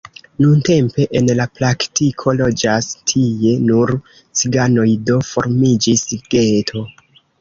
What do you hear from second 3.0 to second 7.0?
tie nur ciganoj, do formiĝis geto.